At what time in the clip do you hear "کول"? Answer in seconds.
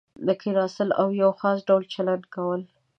2.33-2.61